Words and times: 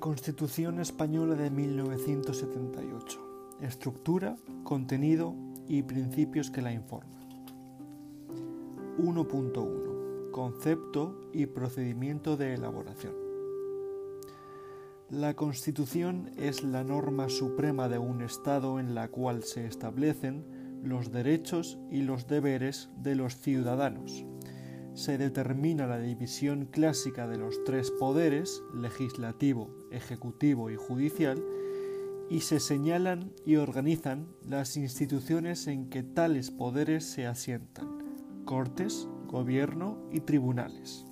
Constitución 0.00 0.80
Española 0.80 1.34
de 1.34 1.50
1978. 1.50 3.58
Estructura, 3.60 4.34
contenido 4.64 5.34
y 5.68 5.82
principios 5.82 6.50
que 6.50 6.62
la 6.62 6.72
informan. 6.72 7.20
1.1. 8.96 10.30
Concepto 10.30 11.20
y 11.34 11.44
procedimiento 11.44 12.38
de 12.38 12.54
elaboración. 12.54 13.12
La 15.10 15.34
Constitución 15.34 16.30
es 16.38 16.64
la 16.64 16.82
norma 16.82 17.28
suprema 17.28 17.90
de 17.90 17.98
un 17.98 18.22
Estado 18.22 18.80
en 18.80 18.94
la 18.94 19.08
cual 19.08 19.42
se 19.42 19.66
establecen 19.66 20.80
los 20.82 21.12
derechos 21.12 21.78
y 21.90 22.00
los 22.00 22.26
deberes 22.26 22.88
de 22.96 23.16
los 23.16 23.36
ciudadanos 23.36 24.24
se 24.94 25.18
determina 25.18 25.86
la 25.86 25.98
división 25.98 26.66
clásica 26.66 27.26
de 27.26 27.38
los 27.38 27.62
tres 27.64 27.90
poderes, 27.90 28.62
legislativo, 28.74 29.70
ejecutivo 29.90 30.70
y 30.70 30.76
judicial, 30.76 31.42
y 32.28 32.40
se 32.40 32.60
señalan 32.60 33.32
y 33.44 33.56
organizan 33.56 34.28
las 34.48 34.76
instituciones 34.76 35.66
en 35.66 35.90
que 35.90 36.02
tales 36.02 36.50
poderes 36.50 37.04
se 37.04 37.26
asientan, 37.26 37.88
cortes, 38.44 39.08
gobierno 39.26 39.98
y 40.12 40.20
tribunales. 40.20 41.04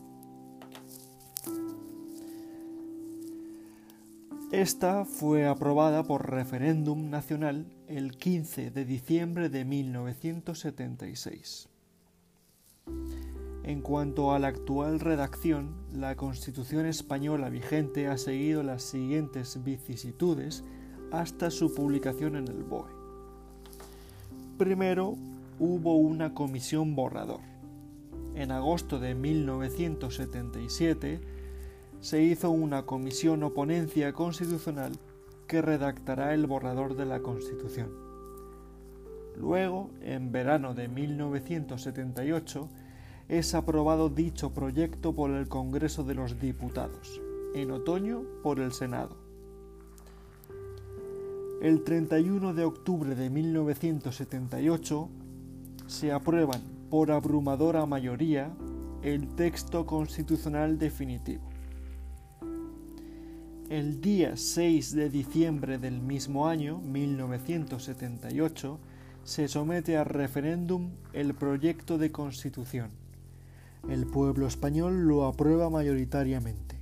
Esta 4.52 5.04
fue 5.04 5.46
aprobada 5.46 6.04
por 6.04 6.30
referéndum 6.30 7.10
nacional 7.10 7.66
el 7.86 8.16
15 8.16 8.70
de 8.70 8.84
diciembre 8.86 9.50
de 9.50 9.66
1976. 9.66 11.67
En 13.68 13.80
cuanto 13.82 14.32
a 14.32 14.38
la 14.38 14.48
actual 14.48 14.98
redacción, 14.98 15.74
la 15.92 16.16
Constitución 16.16 16.86
española 16.86 17.50
vigente 17.50 18.08
ha 18.08 18.16
seguido 18.16 18.62
las 18.62 18.82
siguientes 18.82 19.62
vicisitudes 19.62 20.64
hasta 21.10 21.50
su 21.50 21.74
publicación 21.74 22.36
en 22.36 22.48
el 22.48 22.64
BOE. 22.64 22.88
Primero, 24.56 25.16
hubo 25.58 25.96
una 25.96 26.32
comisión 26.32 26.96
borrador. 26.96 27.40
En 28.34 28.52
agosto 28.52 28.98
de 28.98 29.14
1977 29.14 31.20
se 32.00 32.22
hizo 32.22 32.48
una 32.48 32.86
comisión 32.86 33.42
o 33.42 33.52
ponencia 33.52 34.14
constitucional 34.14 34.92
que 35.46 35.60
redactará 35.60 36.32
el 36.32 36.46
borrador 36.46 36.96
de 36.96 37.04
la 37.04 37.20
Constitución. 37.20 37.90
Luego, 39.36 39.90
en 40.00 40.32
verano 40.32 40.72
de 40.72 40.88
1978, 40.88 42.66
es 43.28 43.54
aprobado 43.54 44.08
dicho 44.08 44.54
proyecto 44.54 45.14
por 45.14 45.30
el 45.30 45.48
Congreso 45.48 46.02
de 46.02 46.14
los 46.14 46.40
Diputados, 46.40 47.20
en 47.54 47.70
otoño 47.70 48.22
por 48.42 48.58
el 48.58 48.72
Senado. 48.72 49.18
El 51.60 51.84
31 51.84 52.54
de 52.54 52.64
octubre 52.64 53.14
de 53.14 53.28
1978 53.28 55.10
se 55.86 56.10
aprueban 56.10 56.62
por 56.88 57.10
abrumadora 57.10 57.84
mayoría 57.84 58.50
el 59.02 59.28
texto 59.34 59.84
constitucional 59.84 60.78
definitivo. 60.78 61.42
El 63.68 64.00
día 64.00 64.38
6 64.38 64.94
de 64.94 65.10
diciembre 65.10 65.76
del 65.76 66.00
mismo 66.00 66.48
año, 66.48 66.78
1978, 66.78 68.78
se 69.24 69.48
somete 69.48 69.98
a 69.98 70.04
referéndum 70.04 70.92
el 71.12 71.34
proyecto 71.34 71.98
de 71.98 72.10
constitución 72.10 72.88
el 73.88 74.06
pueblo 74.06 74.46
español 74.46 75.06
lo 75.06 75.24
aprueba 75.24 75.70
mayoritariamente. 75.70 76.76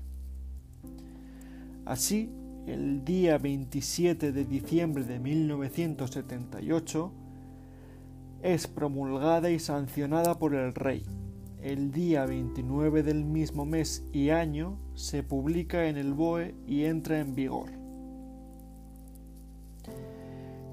Así, 1.84 2.30
el 2.66 3.04
día 3.04 3.38
27 3.38 4.32
de 4.32 4.44
diciembre 4.44 5.04
de 5.04 5.20
1978 5.20 7.12
es 8.42 8.66
promulgada 8.66 9.50
y 9.50 9.58
sancionada 9.58 10.38
por 10.38 10.54
el 10.54 10.74
rey. 10.74 11.04
El 11.62 11.92
día 11.92 12.26
29 12.26 13.02
del 13.02 13.24
mismo 13.24 13.64
mes 13.64 14.04
y 14.12 14.30
año 14.30 14.78
se 14.94 15.22
publica 15.22 15.86
en 15.86 15.96
el 15.96 16.12
BOE 16.12 16.54
y 16.66 16.84
entra 16.84 17.20
en 17.20 17.34
vigor. 17.34 17.70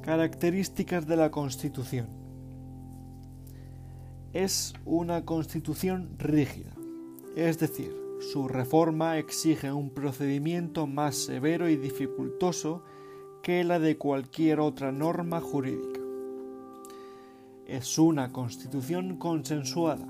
Características 0.02 1.08
de 1.08 1.16
la 1.16 1.32
Constitución 1.32 2.23
es 4.34 4.74
una 4.84 5.26
constitución 5.26 6.10
rígida, 6.18 6.76
es 7.36 7.60
decir, 7.60 7.96
su 8.20 8.48
reforma 8.48 9.20
exige 9.20 9.72
un 9.72 9.92
procedimiento 9.92 10.88
más 10.88 11.16
severo 11.16 11.70
y 11.70 11.76
dificultoso 11.76 12.84
que 13.44 13.64
la 13.64 13.78
de 13.78 13.98
cualquier 13.98 14.60
otra 14.60 14.92
norma 14.92 15.40
jurídica. 15.40 16.00
Es 17.68 18.00
una 18.00 18.32
constitución 18.32 19.18
consensuada. 19.18 20.08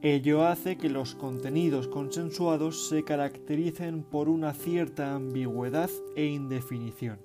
Ello 0.00 0.46
hace 0.46 0.76
que 0.76 0.88
los 0.88 1.14
contenidos 1.14 1.88
consensuados 1.88 2.88
se 2.88 3.04
caractericen 3.04 4.02
por 4.04 4.28
una 4.28 4.54
cierta 4.54 5.14
ambigüedad 5.14 5.90
e 6.14 6.26
indefinición. 6.26 7.18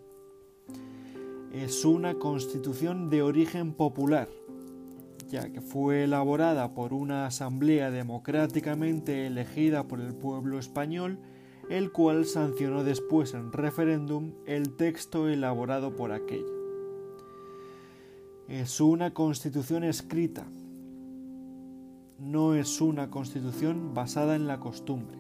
Es 1.54 1.86
una 1.86 2.16
constitución 2.16 3.10
de 3.10 3.22
origen 3.22 3.74
popular, 3.74 4.30
ya 5.30 5.52
que 5.52 5.62
fue 5.62 6.04
elaborada 6.04 6.74
por 6.74 6.92
una 6.92 7.28
asamblea 7.28 7.92
democráticamente 7.92 9.28
elegida 9.28 9.88
por 9.88 10.02
el 10.02 10.14
pueblo 10.14 10.58
español, 10.58 11.20
el 11.70 11.92
cual 11.92 12.26
sancionó 12.26 12.84
después 12.84 13.36
en 13.36 13.52
referéndum 13.52 14.34
el 14.48 14.76
texto 14.76 15.30
elaborado 15.30 15.96
por 15.96 16.12
aquella. 16.12 16.52
Es 18.48 18.82
una 18.82 19.14
constitución 19.14 19.84
escrita, 19.84 20.48
no 22.18 22.56
es 22.56 22.82
una 22.82 23.12
constitución 23.12 23.94
basada 23.94 24.36
en 24.36 24.48
la 24.48 24.60
costumbre. 24.60 25.18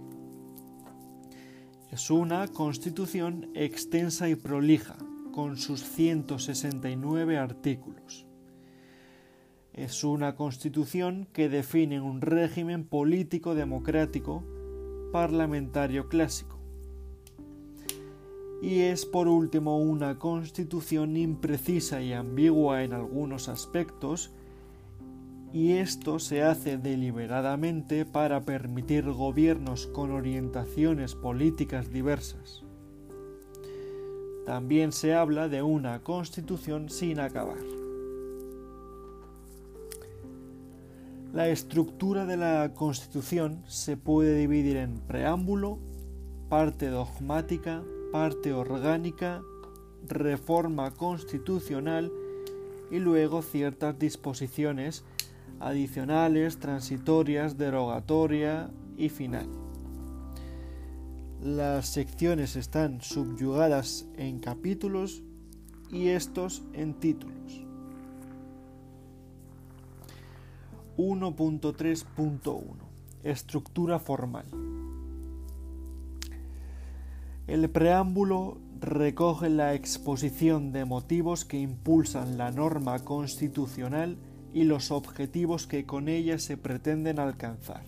Es 1.91 2.09
una 2.09 2.47
constitución 2.47 3.50
extensa 3.53 4.28
y 4.28 4.36
prolija, 4.36 4.96
con 5.31 5.58
sus 5.58 5.84
169 5.84 7.38
artículos 7.38 8.28
es 9.74 10.03
una 10.03 10.35
constitución 10.35 11.28
que 11.31 11.50
define 11.50 12.02
un 12.02 12.22
régimen 12.22 12.84
político 12.84 13.56
democrático 13.56 14.44
parlamentario 15.12 16.07
clásico. 16.09 16.57
Y 18.62 18.81
es 18.81 19.06
por 19.06 19.28
último 19.28 19.78
una 19.79 20.19
constitución 20.19 21.16
imprecisa 21.16 22.02
y 22.02 22.13
ambigua 22.13 22.84
en 22.84 22.94
algunos 22.94 23.47
aspectos, 23.47 24.31
y 25.53 25.74
esto 25.74 26.19
se 26.19 26.44
hace 26.44 26.78
deliberadamente 26.78 28.06
para 28.06 28.41
permitir 28.41 29.09
gobiernos 29.09 29.88
con 29.88 30.12
orientaciones 30.12 31.16
políticas 31.16 31.91
diversas. 31.91 32.63
También 34.46 34.91
se 34.91 35.13
habla 35.13 35.47
de 35.47 35.62
una 35.62 36.03
constitución 36.03 36.90
sin 36.90 37.19
acabar. 37.19 37.78
La 41.31 41.47
estructura 41.47 42.25
de 42.25 42.38
la 42.38 42.73
Constitución 42.73 43.64
se 43.67 43.97
puede 43.97 44.35
dividir 44.35 44.78
en 44.78 44.97
preámbulo, 44.97 45.78
parte 46.49 46.87
dogmática, 46.87 47.84
parte 48.11 48.52
orgánica, 48.52 49.43
reforma 50.08 50.90
constitucional 50.90 52.11
y 52.90 52.97
luego 52.97 53.43
ciertas 53.43 53.99
disposiciones 53.99 55.03
adicionales, 55.59 56.58
transitorias, 56.58 57.59
derogatoria 57.59 58.72
y 58.97 59.09
final. 59.09 59.47
Las 61.43 61.90
secciones 61.90 62.55
están 62.55 63.02
subyugadas 63.02 64.08
en 64.17 64.40
capítulos 64.40 65.22
y 65.91 66.08
estos 66.08 66.64
en 66.73 66.96
títulos. 66.96 67.69
1.3.1 70.99 72.61
Estructura 73.23 73.99
formal. 73.99 74.43
El 77.47 77.69
preámbulo 77.69 78.57
recoge 78.81 79.49
la 79.49 79.75
exposición 79.75 80.73
de 80.73 80.84
motivos 80.84 81.46
que 81.46 81.57
impulsan 81.57 82.37
la 82.37 82.51
norma 82.51 82.99
constitucional 82.99 84.17
y 84.53 84.66
los 84.66 84.91
objetivos 84.91 85.67
que 85.67 85.85
con 85.85 86.09
ella 86.09 86.37
se 86.37 86.57
pretenden 86.57 87.19
alcanzar. 87.19 87.84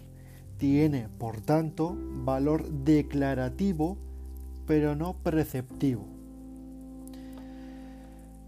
Tiene, 0.58 1.10
por 1.10 1.42
tanto, 1.42 1.98
valor 2.24 2.70
declarativo, 2.70 3.98
pero 4.66 4.96
no 4.96 5.16
preceptivo. 5.16 6.06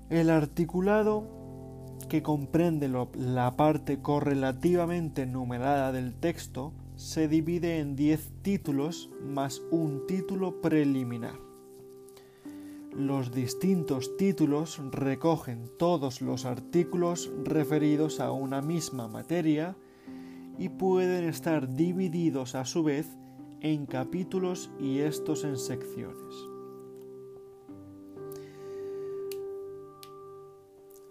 El 0.09 0.29
articulado 0.29 1.42
que 2.13 2.21
comprende 2.21 2.87
la 2.87 3.57
parte 3.57 3.99
correlativamente 3.99 5.25
numerada 5.25 5.91
del 5.91 6.13
texto 6.13 6.71
se 6.95 7.27
divide 7.27 7.79
en 7.79 7.95
10 7.95 8.43
títulos 8.43 9.09
más 9.25 9.63
un 9.71 10.05
título 10.05 10.61
preliminar. 10.61 11.39
Los 12.95 13.31
distintos 13.31 14.15
títulos 14.15 14.79
recogen 14.91 15.71
todos 15.79 16.21
los 16.21 16.45
artículos 16.45 17.31
referidos 17.45 18.19
a 18.19 18.31
una 18.31 18.61
misma 18.61 19.07
materia 19.07 19.75
y 20.59 20.69
pueden 20.69 21.23
estar 21.23 21.67
divididos 21.67 22.53
a 22.53 22.65
su 22.65 22.83
vez 22.83 23.07
en 23.59 23.87
capítulos 23.87 24.69
y 24.79 24.99
estos 24.99 25.43
en 25.45 25.57
secciones. 25.57 26.52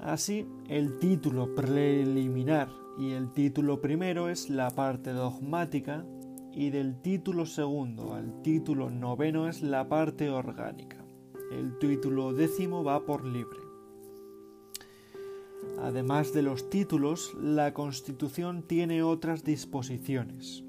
Así, 0.02 0.48
el 0.68 0.98
título 0.98 1.54
preliminar 1.54 2.68
y 2.98 3.12
el 3.12 3.32
título 3.32 3.80
primero 3.80 4.28
es 4.28 4.50
la 4.50 4.68
parte 4.70 5.12
dogmática 5.12 6.04
y 6.52 6.70
del 6.70 7.00
título 7.00 7.46
segundo 7.46 8.12
al 8.14 8.42
título 8.42 8.90
noveno 8.90 9.48
es 9.48 9.62
la 9.62 9.88
parte 9.88 10.28
orgánica. 10.28 11.04
El 11.52 11.78
título 11.78 12.32
décimo 12.32 12.82
va 12.82 13.06
por 13.06 13.24
libre. 13.24 13.60
Además 15.80 16.32
de 16.32 16.42
los 16.42 16.68
títulos, 16.68 17.32
la 17.40 17.72
Constitución 17.72 18.64
tiene 18.66 19.04
otras 19.04 19.44
disposiciones. 19.44 20.64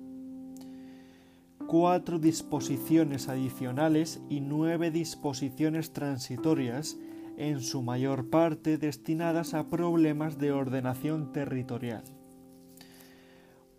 Cuatro 1.67 2.19
disposiciones 2.19 3.29
adicionales 3.29 4.21
y 4.29 4.41
nueve 4.41 4.91
disposiciones 4.91 5.91
transitorias, 5.91 6.97
en 7.37 7.61
su 7.61 7.81
mayor 7.81 8.29
parte 8.29 8.77
destinadas 8.77 9.53
a 9.53 9.69
problemas 9.69 10.37
de 10.37 10.51
ordenación 10.51 11.31
territorial. 11.31 12.03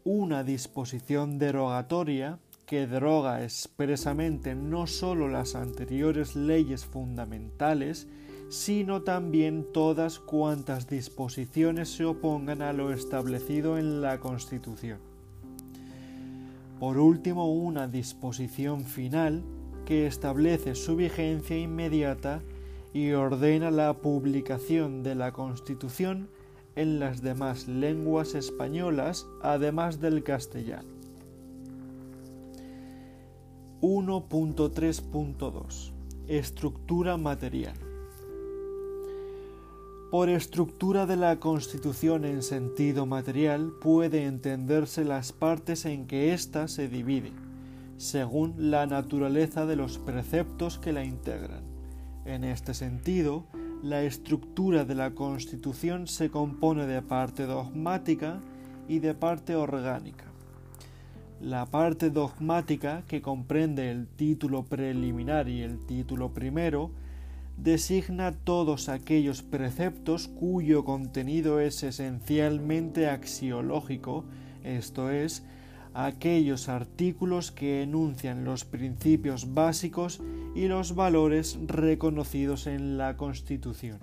Una 0.05 0.45
disposición 0.45 1.39
derogatoria 1.39 2.39
que 2.67 2.87
deroga 2.87 3.43
expresamente 3.43 4.55
no 4.55 4.87
sólo 4.87 5.29
las 5.29 5.55
anteriores 5.55 6.35
leyes 6.35 6.85
fundamentales, 6.85 8.09
sino 8.49 9.03
también 9.03 9.67
todas 9.73 10.19
cuantas 10.19 10.87
disposiciones 10.89 11.89
se 11.89 12.05
opongan 12.05 12.63
a 12.63 12.73
lo 12.73 12.93
establecido 12.93 13.79
en 13.79 14.01
la 14.01 14.21
Constitución. 14.21 14.99
Por 16.79 16.99
último, 16.99 17.53
una 17.53 17.89
disposición 17.89 18.85
final 18.85 19.43
que 19.87 20.07
establece 20.07 20.75
su 20.75 20.97
vigencia 20.97 21.57
inmediata 21.57 22.43
y 22.95 23.13
ordena 23.13 23.71
la 23.73 23.93
publicación 23.93 25.03
de 25.03 25.17
la 25.17 25.33
Constitución 25.33 26.31
en 26.77 27.01
las 27.01 27.23
demás 27.23 27.69
lenguas 27.69 28.35
españolas, 28.35 29.27
además 29.43 30.01
del 30.01 30.23
castellano. 30.23 30.89
1.3.2 33.83 35.93
Estructura 36.29 37.17
material 37.17 37.75
Por 40.13 40.29
estructura 40.29 41.05
de 41.05 41.17
la 41.17 41.41
Constitución 41.41 42.25
en 42.25 42.45
sentido 42.45 43.07
material 43.07 43.73
puede 43.81 44.25
entenderse 44.25 45.05
las 45.05 45.33
partes 45.33 45.85
en 45.85 46.07
que 46.07 46.33
ésta 46.33 46.69
se 46.69 46.89
divide, 46.89 47.33
según 47.97 48.71
la 48.71 48.87
naturaleza 48.87 49.67
de 49.67 49.75
los 49.75 49.99
preceptos 49.99 50.79
que 50.79 50.93
la 50.93 51.05
integran. 51.05 51.74
En 52.25 52.43
este 52.45 52.73
sentido, 52.73 53.45
la 53.83 54.03
estructura 54.03 54.85
de 54.87 54.95
la 54.95 55.11
Constitución 55.11 56.07
se 56.07 56.31
compone 56.31 56.87
de 56.87 57.03
parte 57.03 57.45
dogmática 57.45 58.41
y 58.89 59.01
de 59.01 59.15
parte 59.15 59.55
orgánica. 59.55 60.25
La 61.43 61.67
parte 61.67 62.09
dogmática, 62.09 63.03
que 63.07 63.21
comprende 63.21 63.91
el 63.91 64.07
título 64.07 64.63
preliminar 64.63 65.51
y 65.51 65.61
el 65.61 65.85
título 65.85 66.33
primero, 66.33 66.91
designa 67.59 68.33
todos 68.33 68.89
aquellos 68.89 69.43
preceptos 69.43 70.29
cuyo 70.29 70.85
contenido 70.85 71.61
es 71.61 71.83
esencialmente 71.83 73.09
axiológico, 73.09 74.25
esto 74.63 75.11
es, 75.11 75.45
aquellos 75.95 76.69
artículos 76.69 77.53
que 77.53 77.83
enuncian 77.83 78.45
los 78.45 78.65
principios 78.65 79.55
básicos 79.55 80.21
y 80.55 80.67
los 80.67 80.95
valores 80.97 81.59
reconocidos 81.67 82.67
en 82.67 82.99
la 82.99 83.17
Constitución. 83.17 83.99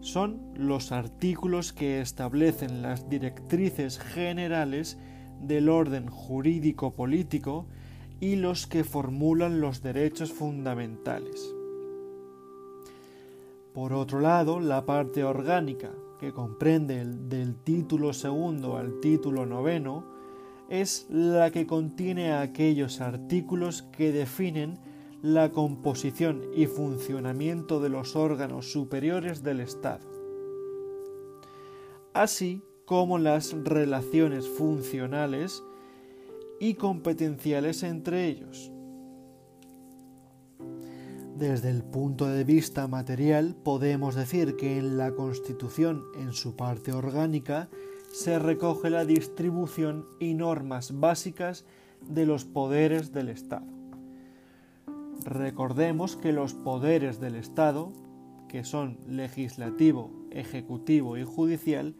Son 0.00 0.40
los 0.56 0.92
artículos 0.92 1.72
que 1.72 2.00
establecen 2.00 2.82
las 2.82 3.08
directrices 3.08 3.98
generales 3.98 4.98
del 5.40 5.68
orden 5.68 6.08
jurídico-político 6.08 7.66
y 8.20 8.36
los 8.36 8.66
que 8.68 8.84
formulan 8.84 9.60
los 9.60 9.82
derechos 9.82 10.32
fundamentales. 10.32 11.54
Por 13.72 13.92
otro 13.92 14.20
lado, 14.20 14.60
la 14.60 14.84
parte 14.84 15.24
orgánica, 15.24 15.90
que 16.20 16.32
comprende 16.32 17.04
del 17.04 17.56
título 17.56 18.12
segundo 18.12 18.76
al 18.76 19.00
título 19.00 19.46
noveno, 19.46 20.11
es 20.72 21.06
la 21.10 21.50
que 21.50 21.66
contiene 21.66 22.32
aquellos 22.32 23.02
artículos 23.02 23.82
que 23.92 24.10
definen 24.10 24.78
la 25.20 25.50
composición 25.50 26.40
y 26.56 26.64
funcionamiento 26.64 27.78
de 27.78 27.90
los 27.90 28.16
órganos 28.16 28.72
superiores 28.72 29.42
del 29.42 29.60
Estado, 29.60 30.08
así 32.14 32.62
como 32.86 33.18
las 33.18 33.52
relaciones 33.64 34.48
funcionales 34.48 35.62
y 36.58 36.72
competenciales 36.72 37.82
entre 37.82 38.28
ellos. 38.28 38.72
Desde 41.36 41.68
el 41.68 41.84
punto 41.84 42.26
de 42.28 42.44
vista 42.44 42.88
material 42.88 43.56
podemos 43.62 44.14
decir 44.14 44.56
que 44.56 44.78
en 44.78 44.96
la 44.96 45.12
Constitución, 45.12 46.02
en 46.16 46.32
su 46.32 46.56
parte 46.56 46.92
orgánica, 46.92 47.68
se 48.12 48.38
recoge 48.38 48.90
la 48.90 49.06
distribución 49.06 50.06
y 50.20 50.34
normas 50.34 51.00
básicas 51.00 51.64
de 52.06 52.26
los 52.26 52.44
poderes 52.44 53.12
del 53.12 53.30
Estado. 53.30 53.66
Recordemos 55.24 56.16
que 56.16 56.32
los 56.32 56.52
poderes 56.52 57.20
del 57.20 57.36
Estado, 57.36 57.90
que 58.48 58.64
son 58.64 58.98
legislativo, 59.08 60.10
ejecutivo 60.30 61.16
y 61.16 61.24
judicial, 61.24 61.94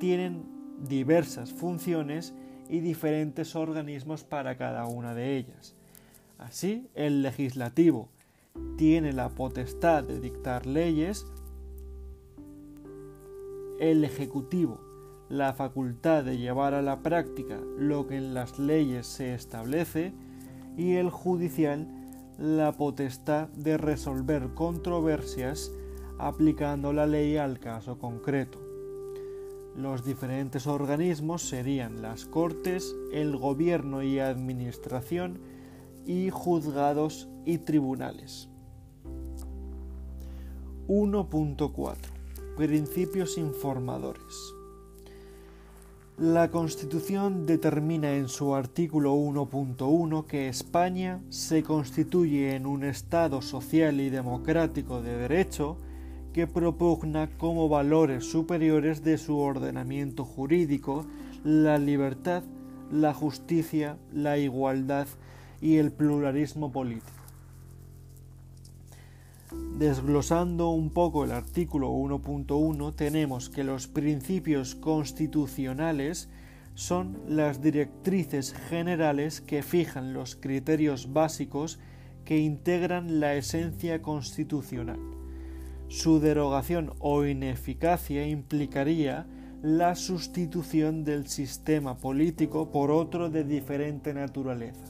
tienen 0.00 0.44
diversas 0.88 1.52
funciones 1.52 2.34
y 2.68 2.80
diferentes 2.80 3.54
organismos 3.54 4.24
para 4.24 4.56
cada 4.56 4.86
una 4.86 5.14
de 5.14 5.36
ellas. 5.36 5.76
Así, 6.38 6.88
el 6.94 7.22
legislativo 7.22 8.08
tiene 8.76 9.12
la 9.12 9.28
potestad 9.28 10.02
de 10.02 10.18
dictar 10.18 10.66
leyes, 10.66 11.24
el 13.78 14.02
ejecutivo 14.02 14.91
la 15.32 15.54
facultad 15.54 16.24
de 16.24 16.36
llevar 16.36 16.74
a 16.74 16.82
la 16.82 17.02
práctica 17.02 17.58
lo 17.78 18.06
que 18.06 18.18
en 18.18 18.34
las 18.34 18.58
leyes 18.58 19.06
se 19.06 19.32
establece 19.32 20.12
y 20.76 20.96
el 20.96 21.08
judicial 21.08 21.88
la 22.36 22.72
potestad 22.72 23.48
de 23.48 23.78
resolver 23.78 24.50
controversias 24.52 25.72
aplicando 26.18 26.92
la 26.92 27.06
ley 27.06 27.38
al 27.38 27.60
caso 27.60 27.98
concreto. 27.98 28.60
Los 29.74 30.04
diferentes 30.04 30.66
organismos 30.66 31.40
serían 31.40 32.02
las 32.02 32.26
Cortes, 32.26 32.94
el 33.10 33.38
Gobierno 33.38 34.02
y 34.02 34.18
Administración 34.18 35.40
y 36.04 36.28
juzgados 36.28 37.30
y 37.46 37.56
tribunales. 37.56 38.50
1.4 40.88 41.96
Principios 42.54 43.38
informadores. 43.38 44.61
La 46.22 46.52
Constitución 46.52 47.46
determina 47.46 48.12
en 48.12 48.28
su 48.28 48.54
artículo 48.54 49.12
1.1 49.16 50.24
que 50.24 50.46
España 50.46 51.20
se 51.30 51.64
constituye 51.64 52.54
en 52.54 52.64
un 52.64 52.84
Estado 52.84 53.42
social 53.42 54.00
y 54.00 54.08
democrático 54.08 55.02
de 55.02 55.16
derecho 55.16 55.78
que 56.32 56.46
propugna 56.46 57.28
como 57.38 57.68
valores 57.68 58.24
superiores 58.24 59.02
de 59.02 59.18
su 59.18 59.36
ordenamiento 59.36 60.24
jurídico 60.24 61.06
la 61.42 61.76
libertad, 61.78 62.44
la 62.92 63.12
justicia, 63.14 63.96
la 64.12 64.38
igualdad 64.38 65.08
y 65.60 65.78
el 65.78 65.90
pluralismo 65.90 66.70
político. 66.70 67.21
Desglosando 69.78 70.70
un 70.70 70.90
poco 70.90 71.24
el 71.24 71.32
artículo 71.32 71.90
1.1 71.90 72.94
tenemos 72.94 73.50
que 73.50 73.64
los 73.64 73.88
principios 73.88 74.74
constitucionales 74.74 76.28
son 76.74 77.20
las 77.26 77.60
directrices 77.60 78.54
generales 78.68 79.40
que 79.40 79.62
fijan 79.62 80.12
los 80.12 80.36
criterios 80.36 81.12
básicos 81.12 81.78
que 82.24 82.38
integran 82.38 83.20
la 83.20 83.34
esencia 83.34 84.00
constitucional. 84.02 85.00
Su 85.88 86.20
derogación 86.20 86.92
o 87.00 87.24
ineficacia 87.24 88.26
implicaría 88.26 89.26
la 89.62 89.94
sustitución 89.94 91.04
del 91.04 91.28
sistema 91.28 91.96
político 91.98 92.70
por 92.70 92.90
otro 92.90 93.30
de 93.30 93.44
diferente 93.44 94.14
naturaleza. 94.14 94.84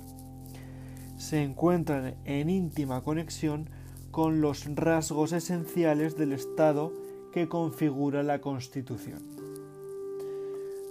Se 1.17 1.43
encuentran 1.43 2.15
en 2.25 2.49
íntima 2.49 3.03
conexión 3.03 3.69
con 4.13 4.43
los 4.43 4.67
rasgos 4.77 5.33
esenciales 5.33 6.17
del 6.17 6.33
Estado 6.33 6.93
que 7.33 7.49
configura 7.49 8.23
la 8.23 8.41
Constitución. 8.41 9.23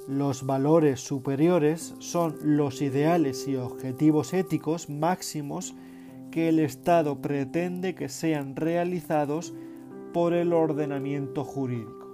Los 0.08 0.46
valores 0.46 1.00
superiores 1.00 1.94
son 2.00 2.36
los 2.42 2.82
ideales 2.82 3.48
y 3.48 3.56
objetivos 3.56 4.34
éticos 4.34 4.90
máximos 4.90 5.76
que 6.32 6.50
el 6.50 6.60
Estado 6.60 7.22
pretende 7.22 7.94
que 7.94 8.10
sean 8.10 8.56
realizados 8.56 9.54
por 10.14 10.34
el 10.34 10.52
ordenamiento 10.52 11.44
jurídico. 11.44 12.08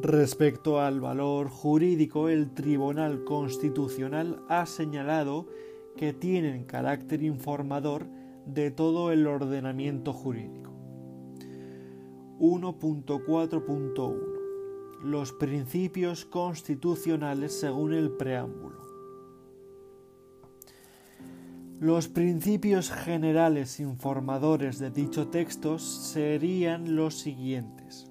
Respecto 0.00 0.80
al 0.80 1.02
valor 1.02 1.50
jurídico, 1.50 2.30
el 2.30 2.54
Tribunal 2.54 3.24
Constitucional 3.24 4.40
ha 4.48 4.64
señalado 4.64 5.46
que 5.96 6.14
tienen 6.14 6.64
carácter 6.64 7.22
informador 7.22 8.06
de 8.46 8.70
todo 8.70 9.10
el 9.12 9.26
ordenamiento 9.26 10.12
jurídico. 10.12 10.70
1.4.1 12.38 15.02
Los 15.02 15.32
principios 15.32 16.24
constitucionales 16.24 17.58
según 17.58 17.94
el 17.94 18.10
preámbulo. 18.10 18.82
Los 21.78 22.08
principios 22.08 22.92
generales 22.92 23.80
informadores 23.80 24.78
de 24.78 24.92
dicho 24.92 25.26
texto 25.28 25.80
serían 25.80 26.94
los 26.94 27.18
siguientes. 27.18 28.08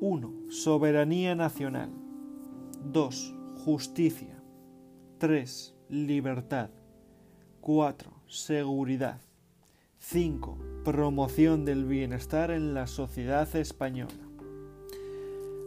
1. 0.00 0.50
Soberanía 0.50 1.36
nacional. 1.36 1.92
2. 2.92 3.36
Justicia. 3.64 4.42
3. 5.18 5.76
Libertad. 5.90 6.70
4. 7.60 8.19
Seguridad. 8.30 9.20
5. 9.98 10.56
Promoción 10.84 11.64
del 11.64 11.84
bienestar 11.84 12.52
en 12.52 12.74
la 12.74 12.86
sociedad 12.86 13.56
española. 13.56 14.14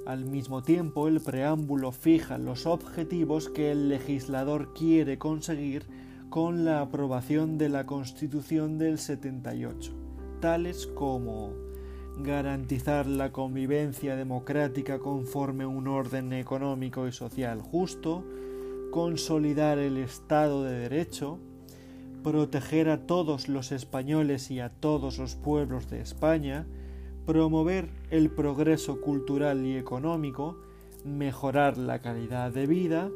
Al 0.05 0.23
mismo 0.23 0.63
tiempo, 0.63 1.09
el 1.09 1.19
preámbulo 1.19 1.91
fija 1.91 2.37
los 2.37 2.65
objetivos 2.65 3.49
que 3.49 3.73
el 3.73 3.89
legislador 3.89 4.73
quiere 4.73 5.17
conseguir 5.17 5.85
con 6.29 6.63
la 6.63 6.79
aprobación 6.79 7.57
de 7.57 7.67
la 7.67 7.85
Constitución 7.85 8.77
del 8.77 8.97
78, 8.97 9.93
tales 10.39 10.87
como 10.87 11.51
garantizar 12.19 13.07
la 13.07 13.33
convivencia 13.33 14.15
democrática 14.15 14.99
conforme 14.99 15.65
un 15.65 15.89
orden 15.89 16.31
económico 16.31 17.09
y 17.09 17.11
social 17.11 17.59
justo, 17.59 18.23
consolidar 18.89 19.79
el 19.79 19.97
Estado 19.97 20.63
de 20.63 20.79
Derecho, 20.79 21.39
proteger 22.23 22.89
a 22.89 23.05
todos 23.05 23.49
los 23.49 23.71
españoles 23.71 24.49
y 24.49 24.59
a 24.59 24.69
todos 24.69 25.17
los 25.19 25.35
pueblos 25.35 25.89
de 25.89 26.01
España, 26.01 26.65
promover 27.25 27.89
el 28.09 28.29
progreso 28.29 29.01
cultural 29.01 29.65
y 29.65 29.77
económico, 29.77 30.57
mejorar 31.05 31.77
la 31.77 31.99
calidad 31.99 32.51
de 32.51 32.65
vida, 32.65 33.09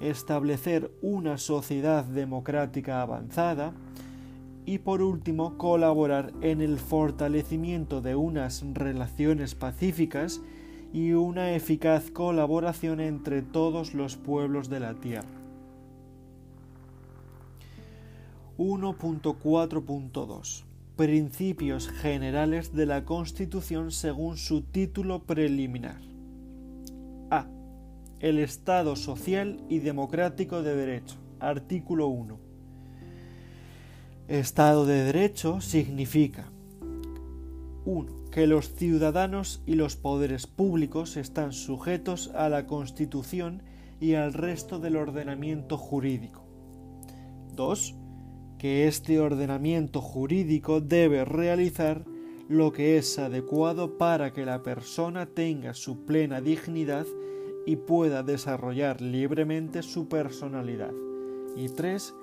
establecer 0.00 0.90
una 1.02 1.38
sociedad 1.38 2.04
democrática 2.04 3.02
avanzada, 3.02 3.74
y 4.66 4.78
por 4.78 5.02
último 5.02 5.58
colaborar 5.58 6.32
en 6.42 6.60
el 6.60 6.78
fortalecimiento 6.78 8.00
de 8.00 8.14
unas 8.14 8.64
relaciones 8.74 9.54
pacíficas 9.54 10.40
y 10.92 11.12
una 11.12 11.54
eficaz 11.54 12.10
colaboración 12.10 13.00
entre 13.00 13.42
todos 13.42 13.94
los 13.94 14.16
pueblos 14.16 14.68
de 14.68 14.80
la 14.80 14.94
tierra. 14.94 15.39
1.4.2 18.60 20.64
Principios 20.94 21.88
generales 21.88 22.74
de 22.74 22.84
la 22.84 23.06
Constitución 23.06 23.90
según 23.90 24.36
su 24.36 24.60
título 24.60 25.22
preliminar. 25.22 26.02
A. 27.30 27.46
El 28.18 28.38
Estado 28.38 28.96
social 28.96 29.64
y 29.70 29.78
democrático 29.78 30.62
de 30.62 30.76
derecho. 30.76 31.16
Artículo 31.38 32.08
1 32.08 32.38
Estado 34.28 34.84
de 34.84 35.04
Derecho 35.04 35.62
significa 35.62 36.52
1. 37.86 38.28
Que 38.30 38.46
los 38.46 38.74
ciudadanos 38.74 39.62
y 39.64 39.76
los 39.76 39.96
poderes 39.96 40.46
públicos 40.46 41.16
están 41.16 41.54
sujetos 41.54 42.30
a 42.34 42.50
la 42.50 42.66
Constitución 42.66 43.62
y 44.02 44.16
al 44.16 44.34
resto 44.34 44.80
del 44.80 44.96
ordenamiento 44.96 45.78
jurídico. 45.78 46.44
2. 47.56 47.99
Que 48.60 48.86
este 48.86 49.18
ordenamiento 49.18 50.02
jurídico 50.02 50.82
debe 50.82 51.24
realizar 51.24 52.04
lo 52.46 52.72
que 52.72 52.98
es 52.98 53.18
adecuado 53.18 53.96
para 53.96 54.34
que 54.34 54.44
la 54.44 54.62
persona 54.62 55.24
tenga 55.24 55.72
su 55.72 56.04
plena 56.04 56.42
dignidad 56.42 57.06
y 57.64 57.76
pueda 57.76 58.22
desarrollar 58.22 59.00
libremente 59.00 59.82
su 59.82 60.08
personalidad. 60.08 60.92
Y 61.56 61.70
3 61.70 62.14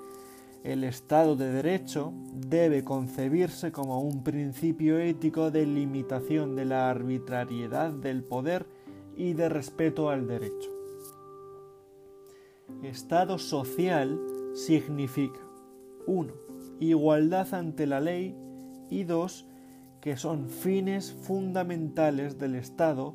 el 0.64 0.84
Estado 0.84 1.36
de 1.36 1.52
Derecho 1.52 2.14
debe 2.34 2.84
concebirse 2.84 3.72
como 3.72 4.02
un 4.02 4.24
principio 4.24 5.00
ético 5.00 5.50
de 5.50 5.66
limitación 5.66 6.56
de 6.56 6.66
la 6.66 6.92
arbitrariedad 6.92 7.92
del 7.92 8.24
poder 8.24 8.68
y 9.16 9.34
de 9.34 9.50
respeto 9.50 10.12
al 10.12 10.28
derecho. 10.28 10.70
Estado 12.84 13.40
social 13.40 14.20
significa 14.54 15.47
1. 16.08 16.34
Igualdad 16.80 17.54
ante 17.54 17.86
la 17.86 18.00
ley 18.00 18.36
y 18.90 19.04
2. 19.04 19.46
que 20.02 20.16
son 20.16 20.50
fines 20.50 21.12
fundamentales 21.12 22.38
del 22.40 22.56
Estado 22.56 23.14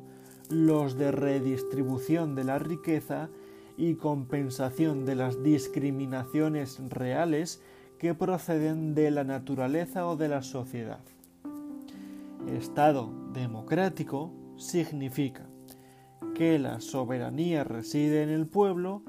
los 0.49 0.97
de 0.97 1.11
redistribución 1.11 2.35
de 2.35 2.43
la 2.43 2.59
riqueza 2.59 3.29
y 3.77 3.95
compensación 3.95 5.05
de 5.05 5.15
las 5.15 5.41
discriminaciones 5.41 6.79
reales 6.89 7.61
que 7.97 8.13
proceden 8.13 8.93
de 8.93 9.09
la 9.11 9.23
naturaleza 9.23 10.07
o 10.07 10.15
de 10.15 10.27
la 10.27 10.43
sociedad. 10.43 10.99
Estado 12.47 13.09
democrático 13.33 14.31
significa 14.57 15.47
que 16.35 16.59
la 16.59 16.81
soberanía 16.81 17.63
reside 17.63 18.23
en 18.23 18.29
el 18.29 18.47
pueblo 18.47 19.03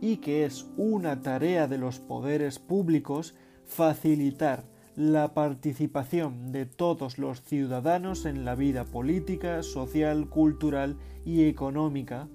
y 0.00 0.18
que 0.18 0.44
es 0.44 0.66
una 0.76 1.22
tarea 1.22 1.66
de 1.66 1.78
los 1.78 1.98
poderes 1.98 2.58
públicos 2.58 3.34
facilitar 3.66 4.64
la 4.96 5.32
participación 5.32 6.50
de 6.50 6.66
todos 6.66 7.18
los 7.18 7.40
ciudadanos 7.42 8.24
en 8.24 8.44
la 8.44 8.56
vida 8.56 8.84
política, 8.84 9.62
social, 9.62 10.28
cultural 10.28 10.96
y 11.24 11.44
económica 11.44 12.28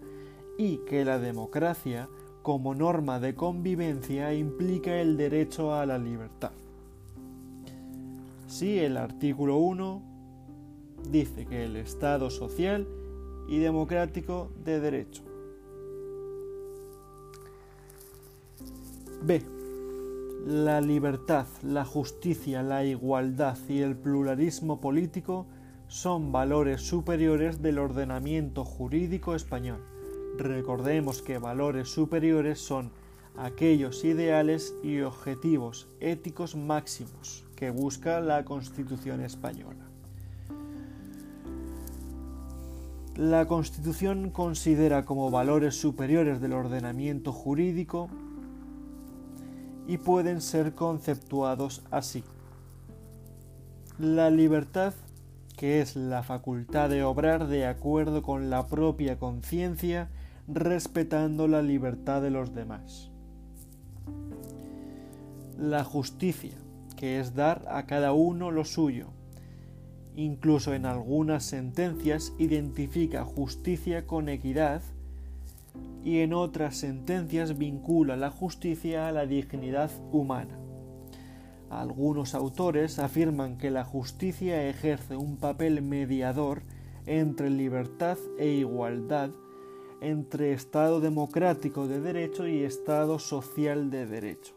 y 0.57 0.77
que 0.87 1.03
la 1.03 1.19
democracia, 1.19 2.07
como 2.41 2.73
norma 2.75 3.19
de 3.19 3.35
convivencia, 3.35 4.33
implica 4.33 5.01
el 5.01 5.17
derecho 5.17 5.73
a 5.73 5.85
la 5.85 5.97
libertad. 5.97 6.51
Sí, 8.47 8.79
el 8.79 8.97
artículo 8.97 9.57
1 9.57 10.01
dice 11.09 11.45
que 11.45 11.65
el 11.65 11.75
Estado 11.75 12.29
social 12.29 12.87
y 13.49 13.57
democrático 13.57 14.51
de 14.63 14.79
derecho. 14.79 15.32
B. 19.25 19.41
La 20.45 20.81
libertad, 20.81 21.47
la 21.61 21.85
justicia, 21.85 22.61
la 22.61 22.83
igualdad 22.83 23.57
y 23.69 23.79
el 23.79 23.95
pluralismo 23.95 24.81
político 24.81 25.45
son 25.87 26.33
valores 26.33 26.81
superiores 26.81 27.61
del 27.61 27.79
ordenamiento 27.79 28.65
jurídico 28.65 29.33
español. 29.33 29.79
Recordemos 30.37 31.21
que 31.21 31.37
valores 31.37 31.87
superiores 31.87 32.59
son 32.59 32.91
aquellos 33.37 34.03
ideales 34.03 34.75
y 34.83 34.99
objetivos 34.99 35.87
éticos 36.01 36.57
máximos 36.57 37.45
que 37.55 37.69
busca 37.69 38.19
la 38.19 38.43
Constitución 38.43 39.21
española. 39.21 39.85
La 43.15 43.45
Constitución 43.45 44.31
considera 44.31 45.05
como 45.05 45.31
valores 45.31 45.75
superiores 45.75 46.41
del 46.41 46.51
ordenamiento 46.51 47.31
jurídico 47.31 48.09
y 49.87 49.97
pueden 49.97 50.41
ser 50.41 50.73
conceptuados 50.73 51.83
así. 51.91 52.23
La 53.99 54.29
libertad 54.29 54.93
que 55.57 55.81
es 55.81 55.95
la 55.95 56.23
facultad 56.23 56.89
de 56.89 57.03
obrar 57.03 57.47
de 57.47 57.67
acuerdo 57.67 58.23
con 58.23 58.49
la 58.49 58.67
propia 58.67 59.19
conciencia 59.19 60.09
respetando 60.47 61.47
la 61.47 61.61
libertad 61.61 62.21
de 62.21 62.31
los 62.31 62.55
demás. 62.55 63.11
La 65.57 65.83
justicia, 65.83 66.57
que 66.97 67.19
es 67.19 67.35
dar 67.35 67.63
a 67.67 67.85
cada 67.85 68.13
uno 68.13 68.49
lo 68.49 68.65
suyo, 68.65 69.11
Incluso 70.15 70.75
en 70.75 70.85
algunas 70.85 71.43
sentencias 71.43 72.33
identifica 72.37 73.25
justicia 73.25 74.05
con 74.05 74.29
equidad 74.29 74.81
y 76.03 76.19
en 76.19 76.33
otras 76.33 76.77
sentencias 76.77 77.57
vincula 77.57 78.17
la 78.17 78.29
justicia 78.29 79.07
a 79.07 79.11
la 79.11 79.25
dignidad 79.25 79.91
humana. 80.11 80.59
Algunos 81.69 82.35
autores 82.35 82.99
afirman 82.99 83.57
que 83.57 83.71
la 83.71 83.83
justicia 83.83 84.67
ejerce 84.67 85.15
un 85.15 85.37
papel 85.37 85.81
mediador 85.81 86.61
entre 87.05 87.49
libertad 87.49 88.17
e 88.37 88.49
igualdad, 88.49 89.31
entre 90.01 90.53
Estado 90.53 90.99
democrático 90.99 91.87
de 91.87 91.99
derecho 91.99 92.47
y 92.47 92.63
Estado 92.63 93.17
social 93.17 93.89
de 93.89 94.05
derecho. 94.05 94.53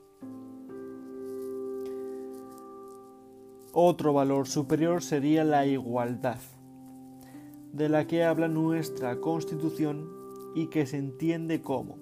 Otro 3.73 4.12
valor 4.12 4.49
superior 4.49 5.02
sería 5.02 5.44
la 5.44 5.66
igualdad, 5.66 6.40
de 7.73 7.88
la 7.88 8.06
que 8.06 8.25
habla 8.25 8.49
nuestra 8.49 9.20
Constitución 9.20 10.15
y 10.56 10.66
que 10.66 10.86
se 10.86 10.96
entiende 10.96 11.60
como 11.60 11.98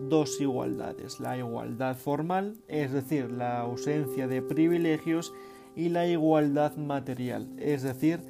dos 0.00 0.40
igualdades, 0.40 1.20
la 1.20 1.36
igualdad 1.36 1.96
formal, 1.96 2.56
es 2.68 2.92
decir, 2.92 3.30
la 3.30 3.60
ausencia 3.60 4.26
de 4.26 4.40
privilegios, 4.40 5.34
y 5.74 5.88
la 5.88 6.06
igualdad 6.06 6.76
material, 6.76 7.48
es 7.58 7.82
decir, 7.82 8.20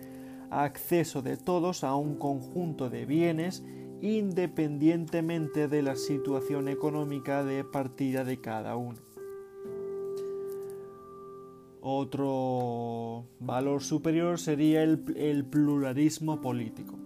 acceso 0.51 1.23
de 1.23 1.37
todos 1.37 1.85
a 1.85 1.95
un 1.97 2.17
conjunto 2.17 2.91
de 2.91 3.07
bienes 3.07 3.65
independientemente 4.01 5.69
de 5.69 5.83
la 5.83 5.97
situación 5.97 6.69
económica 6.69 7.45
de 7.45 7.63
partida 7.63 8.25
de 8.25 8.41
cada 8.41 8.77
uno. 8.77 8.99
Otro 11.81 13.27
valor 13.41 13.83
superior 13.83 14.39
sería 14.39 14.83
el, 14.83 15.45
pluralismo 15.45 16.41
político 16.41 16.97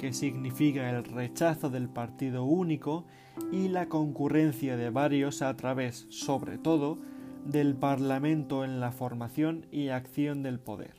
que 0.00 0.14
significa 0.14 0.88
el 0.88 1.04
rechazo 1.04 1.68
del 1.68 1.90
partido 1.90 2.44
único 2.44 3.04
y 3.52 3.68
la 3.68 3.90
concurrencia 3.90 4.78
de 4.78 4.88
varios 4.88 5.42
a 5.42 5.54
través, 5.58 6.06
sobre 6.08 6.56
todo, 6.56 6.98
del 7.44 7.74
Parlamento 7.74 8.64
en 8.64 8.80
la 8.80 8.92
formación 8.92 9.66
y 9.70 9.88
acción 9.88 10.42
del 10.42 10.58
poder. 10.58 10.94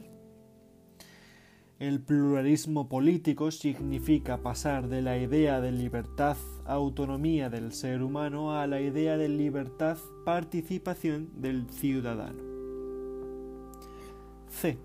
El 1.80 2.00
pluralismo 2.00 2.90
político 2.90 3.50
significa 3.50 4.38
pasar 4.38 4.88
de 4.88 5.02
la 5.02 5.18
idea 5.18 5.62
de 5.62 5.72
libertad, 5.72 6.38
autonomía 6.68 7.50
del 7.50 7.72
ser 7.72 8.04
humano 8.04 8.54
a 8.56 8.68
la 8.68 8.82
idea 8.82 9.18
de 9.18 9.30
libertad, 9.30 9.98
participación 10.26 11.42
del 11.42 11.68
ciudadano. 11.72 12.44
C. 14.48 14.78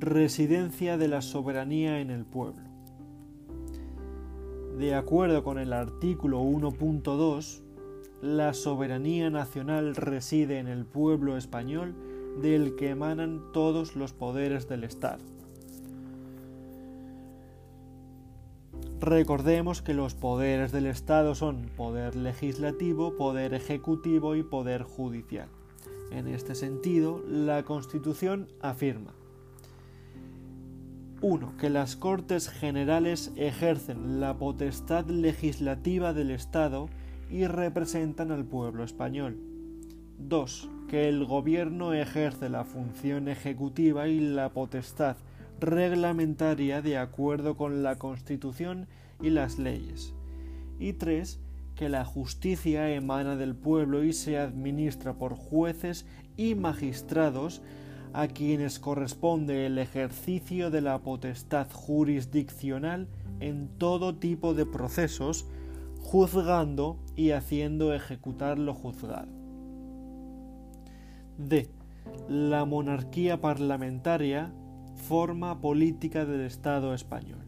Residencia 0.00 0.98
de 0.98 1.06
la 1.06 1.22
soberanía 1.22 2.00
en 2.00 2.10
el 2.10 2.24
pueblo. 2.24 2.65
De 4.76 4.94
acuerdo 4.94 5.42
con 5.42 5.58
el 5.58 5.72
artículo 5.72 6.42
1.2, 6.42 7.62
la 8.20 8.52
soberanía 8.52 9.30
nacional 9.30 9.96
reside 9.96 10.58
en 10.58 10.68
el 10.68 10.84
pueblo 10.84 11.38
español 11.38 11.94
del 12.42 12.76
que 12.76 12.90
emanan 12.90 13.40
todos 13.54 13.96
los 13.96 14.12
poderes 14.12 14.68
del 14.68 14.84
Estado. 14.84 15.22
Recordemos 19.00 19.80
que 19.80 19.94
los 19.94 20.14
poderes 20.14 20.72
del 20.72 20.84
Estado 20.84 21.34
son 21.34 21.70
poder 21.74 22.14
legislativo, 22.14 23.16
poder 23.16 23.54
ejecutivo 23.54 24.36
y 24.36 24.42
poder 24.42 24.82
judicial. 24.82 25.48
En 26.10 26.28
este 26.28 26.54
sentido, 26.54 27.22
la 27.26 27.62
Constitución 27.62 28.48
afirma 28.60 29.14
1. 31.22 31.56
Que 31.56 31.70
las 31.70 31.96
Cortes 31.96 32.48
Generales 32.48 33.32
ejercen 33.36 34.20
la 34.20 34.34
potestad 34.34 35.06
legislativa 35.06 36.12
del 36.12 36.30
Estado 36.30 36.88
y 37.30 37.46
representan 37.46 38.30
al 38.30 38.44
pueblo 38.44 38.84
español. 38.84 39.38
2. 40.18 40.70
Que 40.88 41.08
el 41.08 41.24
Gobierno 41.24 41.94
ejerce 41.94 42.48
la 42.48 42.64
función 42.64 43.28
ejecutiva 43.28 44.08
y 44.08 44.20
la 44.20 44.50
potestad 44.50 45.16
reglamentaria 45.58 46.82
de 46.82 46.98
acuerdo 46.98 47.56
con 47.56 47.82
la 47.82 47.96
Constitución 47.96 48.86
y 49.22 49.30
las 49.30 49.58
leyes. 49.58 50.14
Y 50.78 50.92
3. 50.92 51.40
Que 51.74 51.88
la 51.88 52.04
justicia 52.04 52.90
emana 52.90 53.36
del 53.36 53.54
pueblo 53.54 54.04
y 54.04 54.12
se 54.12 54.38
administra 54.38 55.14
por 55.14 55.34
jueces 55.34 56.06
y 56.36 56.54
magistrados 56.54 57.62
a 58.16 58.28
quienes 58.28 58.78
corresponde 58.78 59.66
el 59.66 59.76
ejercicio 59.76 60.70
de 60.70 60.80
la 60.80 61.00
potestad 61.00 61.66
jurisdiccional 61.70 63.08
en 63.40 63.68
todo 63.76 64.16
tipo 64.16 64.54
de 64.54 64.64
procesos, 64.64 65.44
juzgando 66.00 66.96
y 67.14 67.32
haciendo 67.32 67.92
ejecutar 67.92 68.58
lo 68.58 68.72
juzgado. 68.72 69.28
D. 71.36 71.68
La 72.26 72.64
monarquía 72.64 73.42
parlamentaria 73.42 74.50
forma 74.94 75.60
política 75.60 76.24
del 76.24 76.40
Estado 76.40 76.94
español. 76.94 77.44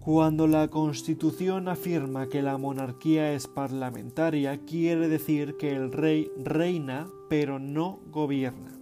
Cuando 0.00 0.46
la 0.46 0.68
Constitución 0.68 1.68
afirma 1.68 2.30
que 2.30 2.40
la 2.40 2.56
monarquía 2.56 3.34
es 3.34 3.48
parlamentaria, 3.48 4.64
quiere 4.64 5.08
decir 5.08 5.58
que 5.58 5.76
el 5.76 5.92
rey 5.92 6.30
reina 6.42 7.06
pero 7.28 7.58
no 7.58 8.00
gobierna. 8.10 8.79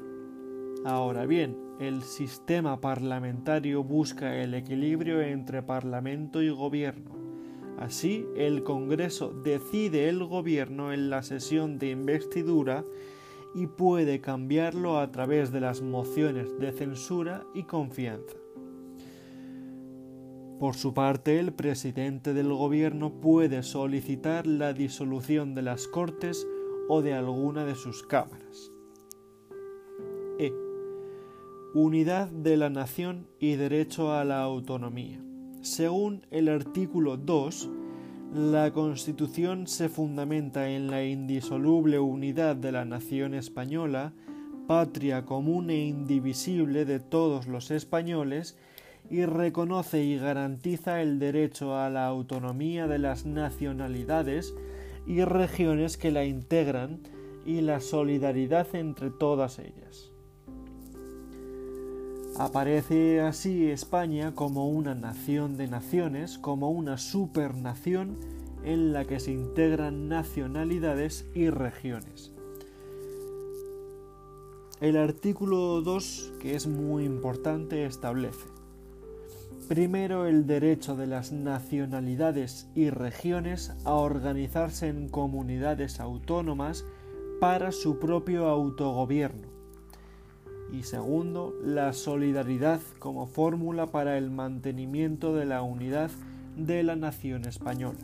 Ahora 0.88 1.26
bien, 1.26 1.54
el 1.80 2.02
sistema 2.02 2.80
parlamentario 2.80 3.84
busca 3.84 4.42
el 4.42 4.54
equilibrio 4.54 5.20
entre 5.20 5.62
Parlamento 5.62 6.40
y 6.40 6.48
Gobierno. 6.48 7.10
Así, 7.78 8.24
el 8.38 8.62
Congreso 8.62 9.34
decide 9.34 10.08
el 10.08 10.24
Gobierno 10.24 10.94
en 10.94 11.10
la 11.10 11.22
sesión 11.22 11.78
de 11.78 11.90
investidura 11.90 12.86
y 13.54 13.66
puede 13.66 14.22
cambiarlo 14.22 14.98
a 14.98 15.12
través 15.12 15.52
de 15.52 15.60
las 15.60 15.82
mociones 15.82 16.58
de 16.58 16.72
censura 16.72 17.44
y 17.52 17.64
confianza. 17.64 18.38
Por 20.58 20.74
su 20.74 20.94
parte, 20.94 21.38
el 21.38 21.52
presidente 21.52 22.32
del 22.32 22.48
Gobierno 22.48 23.20
puede 23.20 23.62
solicitar 23.62 24.46
la 24.46 24.72
disolución 24.72 25.54
de 25.54 25.60
las 25.60 25.86
Cortes 25.86 26.46
o 26.88 27.02
de 27.02 27.12
alguna 27.12 27.66
de 27.66 27.74
sus 27.74 28.02
cámaras. 28.04 28.72
E 30.38 30.67
unidad 31.74 32.28
de 32.28 32.56
la 32.56 32.70
nación 32.70 33.26
y 33.38 33.56
derecho 33.56 34.12
a 34.12 34.24
la 34.24 34.40
autonomía. 34.42 35.20
Según 35.60 36.24
el 36.30 36.48
artículo 36.48 37.18
2, 37.18 37.68
la 38.34 38.72
Constitución 38.72 39.66
se 39.66 39.90
fundamenta 39.90 40.70
en 40.70 40.90
la 40.90 41.04
indisoluble 41.04 41.98
unidad 41.98 42.56
de 42.56 42.72
la 42.72 42.86
nación 42.86 43.34
española, 43.34 44.14
patria 44.66 45.26
común 45.26 45.68
e 45.68 45.86
indivisible 45.86 46.86
de 46.86 47.00
todos 47.00 47.46
los 47.46 47.70
españoles, 47.70 48.56
y 49.10 49.26
reconoce 49.26 50.04
y 50.04 50.16
garantiza 50.16 51.02
el 51.02 51.18
derecho 51.18 51.76
a 51.76 51.90
la 51.90 52.06
autonomía 52.06 52.86
de 52.86 52.98
las 52.98 53.26
nacionalidades 53.26 54.54
y 55.06 55.22
regiones 55.24 55.96
que 55.96 56.10
la 56.10 56.24
integran 56.24 57.00
y 57.46 57.60
la 57.60 57.80
solidaridad 57.80 58.74
entre 58.74 59.10
todas 59.10 59.58
ellas. 59.58 60.07
Aparece 62.38 63.20
así 63.20 63.68
España 63.68 64.32
como 64.36 64.68
una 64.68 64.94
nación 64.94 65.56
de 65.56 65.66
naciones, 65.66 66.38
como 66.38 66.70
una 66.70 66.96
supernación 66.96 68.16
en 68.62 68.92
la 68.92 69.04
que 69.06 69.18
se 69.18 69.32
integran 69.32 70.08
nacionalidades 70.08 71.26
y 71.34 71.50
regiones. 71.50 72.30
El 74.80 74.96
artículo 74.96 75.80
2, 75.82 76.34
que 76.38 76.54
es 76.54 76.68
muy 76.68 77.04
importante, 77.04 77.84
establece 77.84 78.46
Primero, 79.66 80.26
el 80.26 80.46
derecho 80.46 80.94
de 80.94 81.08
las 81.08 81.32
nacionalidades 81.32 82.68
y 82.76 82.90
regiones 82.90 83.72
a 83.84 83.94
organizarse 83.94 84.86
en 84.86 85.08
comunidades 85.08 85.98
autónomas 85.98 86.84
para 87.40 87.72
su 87.72 87.98
propio 87.98 88.46
autogobierno 88.46 89.47
y 90.72 90.82
segundo, 90.82 91.54
la 91.62 91.92
solidaridad 91.92 92.80
como 92.98 93.26
fórmula 93.26 93.86
para 93.86 94.18
el 94.18 94.30
mantenimiento 94.30 95.34
de 95.34 95.46
la 95.46 95.62
unidad 95.62 96.10
de 96.56 96.82
la 96.82 96.96
nación 96.96 97.44
española. 97.46 97.98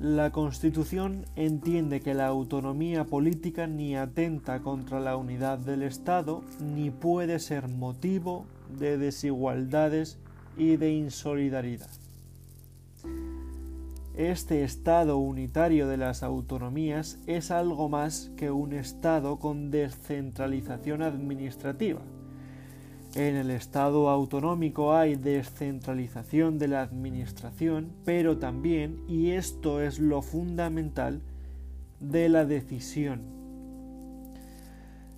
La 0.00 0.32
Constitución 0.32 1.26
entiende 1.36 2.00
que 2.00 2.14
la 2.14 2.26
autonomía 2.26 3.04
política 3.04 3.68
ni 3.68 3.94
atenta 3.94 4.60
contra 4.60 4.98
la 4.98 5.16
unidad 5.16 5.58
del 5.58 5.82
Estado 5.82 6.42
ni 6.60 6.90
puede 6.90 7.38
ser 7.38 7.68
motivo 7.68 8.44
de 8.78 8.98
desigualdades 8.98 10.18
y 10.56 10.76
de 10.76 10.92
insolidaridad. 10.92 12.01
Este 14.16 14.62
Estado 14.62 15.16
unitario 15.16 15.88
de 15.88 15.96
las 15.96 16.22
autonomías 16.22 17.18
es 17.26 17.50
algo 17.50 17.88
más 17.88 18.30
que 18.36 18.50
un 18.50 18.74
Estado 18.74 19.38
con 19.38 19.70
descentralización 19.70 21.00
administrativa. 21.00 22.02
En 23.14 23.36
el 23.36 23.50
Estado 23.50 24.10
autonómico 24.10 24.94
hay 24.94 25.14
descentralización 25.14 26.58
de 26.58 26.68
la 26.68 26.82
administración, 26.82 27.90
pero 28.04 28.36
también, 28.36 29.02
y 29.08 29.30
esto 29.30 29.80
es 29.80 29.98
lo 29.98 30.20
fundamental, 30.20 31.22
de 31.98 32.28
la 32.28 32.44
decisión. 32.44 33.22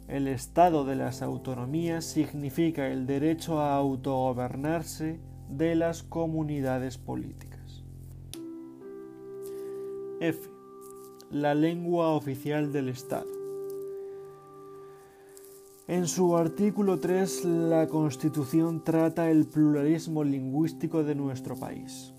El 0.06 0.28
Estado 0.28 0.84
de 0.84 0.94
las 0.94 1.20
autonomías 1.20 2.04
significa 2.04 2.86
el 2.86 3.08
derecho 3.08 3.60
a 3.60 3.74
autogobernarse 3.74 5.18
de 5.48 5.74
las 5.74 6.04
comunidades 6.04 6.96
políticas. 6.96 7.53
F. 10.20 10.48
La 11.30 11.54
lengua 11.54 12.10
oficial 12.10 12.72
del 12.72 12.88
Estado. 12.88 13.26
En 15.88 16.06
su 16.06 16.36
artículo 16.36 17.00
3, 17.00 17.44
la 17.44 17.88
Constitución 17.88 18.84
trata 18.84 19.30
el 19.30 19.46
pluralismo 19.46 20.24
lingüístico 20.24 21.02
de 21.02 21.14
nuestro 21.14 21.56
país. 21.56 22.14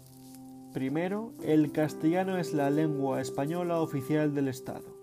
Primero, 0.73 1.34
el 1.41 1.71
castellano 1.71 2.38
es 2.38 2.53
la 2.53 2.69
lengua 2.69 3.21
española 3.21 3.79
oficial 3.79 4.36
del 4.36 4.49
Estado. 4.49 4.95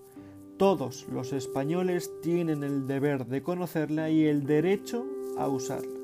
Todos 0.59 1.09
los 1.09 1.33
españoles 1.33 2.11
tienen 2.21 2.63
el 2.63 2.87
deber 2.87 3.27
de 3.27 3.43
conocerla 3.43 4.11
y 4.11 4.27
el 4.27 4.45
derecho 4.45 5.07
a 5.39 5.49
usarla. 5.49 6.02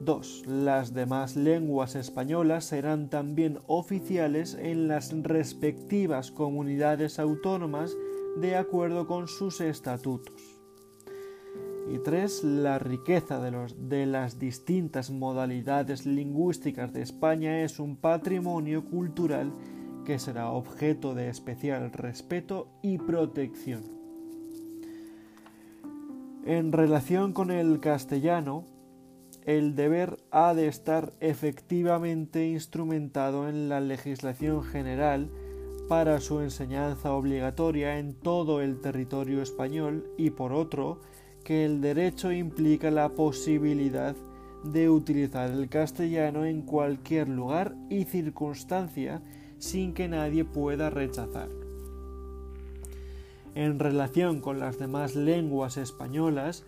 2. 0.00 0.44
Las 0.46 0.92
demás 0.92 1.36
lenguas 1.36 1.94
españolas 1.94 2.64
serán 2.64 3.08
también 3.08 3.60
oficiales 3.66 4.54
en 4.54 4.88
las 4.88 5.12
respectivas 5.22 6.30
comunidades 6.30 7.18
autónomas 7.18 7.96
de 8.36 8.56
acuerdo 8.56 9.06
con 9.06 9.28
sus 9.28 9.60
estatutos. 9.60 10.56
Y 11.88 11.98
3. 11.98 12.44
La 12.44 12.78
riqueza 12.78 13.40
de, 13.40 13.52
los, 13.52 13.88
de 13.88 14.06
las 14.06 14.38
distintas 14.38 15.10
modalidades 15.10 16.04
lingüísticas 16.04 16.92
de 16.92 17.02
España 17.02 17.62
es 17.62 17.78
un 17.78 17.96
patrimonio 17.96 18.84
cultural 18.84 19.52
que 20.04 20.18
será 20.18 20.50
objeto 20.50 21.14
de 21.14 21.28
especial 21.28 21.92
respeto 21.92 22.68
y 22.82 22.98
protección. 22.98 23.82
En 26.44 26.70
relación 26.70 27.32
con 27.32 27.50
el 27.50 27.80
castellano, 27.80 28.64
el 29.46 29.76
deber 29.76 30.16
ha 30.32 30.54
de 30.54 30.66
estar 30.66 31.12
efectivamente 31.20 32.48
instrumentado 32.48 33.48
en 33.48 33.68
la 33.68 33.80
legislación 33.80 34.64
general 34.64 35.30
para 35.88 36.20
su 36.20 36.40
enseñanza 36.40 37.12
obligatoria 37.12 37.98
en 38.00 38.14
todo 38.14 38.60
el 38.60 38.80
territorio 38.80 39.40
español 39.40 40.10
y 40.18 40.30
por 40.30 40.52
otro, 40.52 41.00
que 41.44 41.64
el 41.64 41.80
derecho 41.80 42.32
implica 42.32 42.90
la 42.90 43.10
posibilidad 43.10 44.16
de 44.64 44.90
utilizar 44.90 45.48
el 45.52 45.68
castellano 45.68 46.44
en 46.44 46.62
cualquier 46.62 47.28
lugar 47.28 47.76
y 47.88 48.02
circunstancia 48.02 49.22
sin 49.58 49.94
que 49.94 50.08
nadie 50.08 50.44
pueda 50.44 50.90
rechazar. 50.90 51.48
En 53.54 53.78
relación 53.78 54.40
con 54.40 54.58
las 54.58 54.80
demás 54.80 55.14
lenguas 55.14 55.76
españolas, 55.76 56.64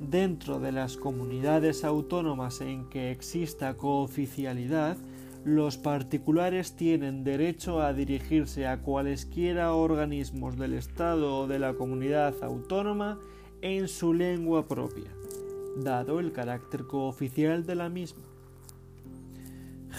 Dentro 0.00 0.58
de 0.58 0.72
las 0.72 0.96
comunidades 0.96 1.84
autónomas 1.84 2.62
en 2.62 2.88
que 2.88 3.10
exista 3.10 3.76
cooficialidad, 3.76 4.96
los 5.44 5.76
particulares 5.76 6.74
tienen 6.74 7.22
derecho 7.22 7.82
a 7.82 7.92
dirigirse 7.92 8.66
a 8.66 8.80
cualesquiera 8.80 9.74
organismos 9.74 10.56
del 10.56 10.72
Estado 10.72 11.40
o 11.40 11.46
de 11.46 11.58
la 11.58 11.74
comunidad 11.74 12.34
autónoma 12.42 13.18
en 13.60 13.88
su 13.88 14.14
lengua 14.14 14.66
propia, 14.66 15.10
dado 15.76 16.18
el 16.18 16.32
carácter 16.32 16.86
cooficial 16.86 17.66
de 17.66 17.74
la 17.74 17.90
misma. 17.90 18.24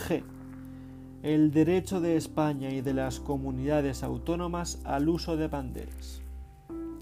G. 0.08 0.24
El 1.22 1.52
derecho 1.52 2.02
de 2.02 2.18
España 2.18 2.72
y 2.72 2.82
de 2.82 2.96
las 2.96 3.20
comunidades 3.20 4.02
autónomas 4.02 4.82
al 4.84 5.10
uso 5.10 5.38
de 5.38 5.48
banderas. 5.48 6.24